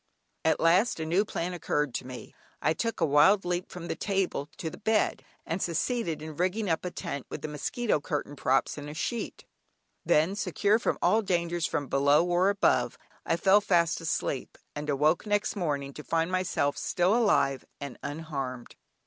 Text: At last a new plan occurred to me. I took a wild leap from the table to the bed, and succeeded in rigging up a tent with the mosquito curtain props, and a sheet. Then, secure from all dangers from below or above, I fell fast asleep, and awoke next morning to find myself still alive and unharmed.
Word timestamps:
At 0.43 0.59
last 0.59 0.99
a 0.99 1.05
new 1.05 1.23
plan 1.23 1.53
occurred 1.53 1.93
to 1.93 2.07
me. 2.07 2.33
I 2.59 2.73
took 2.73 2.99
a 2.99 3.05
wild 3.05 3.45
leap 3.45 3.69
from 3.71 3.87
the 3.87 3.95
table 3.95 4.49
to 4.57 4.71
the 4.71 4.79
bed, 4.79 5.23
and 5.45 5.61
succeeded 5.61 6.23
in 6.23 6.35
rigging 6.37 6.71
up 6.71 6.83
a 6.83 6.89
tent 6.89 7.27
with 7.29 7.43
the 7.43 7.47
mosquito 7.47 7.99
curtain 8.01 8.35
props, 8.35 8.79
and 8.79 8.89
a 8.89 8.95
sheet. 8.95 9.45
Then, 10.03 10.35
secure 10.35 10.79
from 10.79 10.97
all 11.03 11.21
dangers 11.21 11.67
from 11.67 11.85
below 11.85 12.25
or 12.25 12.49
above, 12.49 12.97
I 13.27 13.35
fell 13.35 13.61
fast 13.61 14.01
asleep, 14.01 14.57
and 14.75 14.89
awoke 14.89 15.27
next 15.27 15.55
morning 15.55 15.93
to 15.93 16.03
find 16.03 16.31
myself 16.31 16.77
still 16.77 17.15
alive 17.15 17.63
and 17.79 17.99
unharmed. 18.01 18.75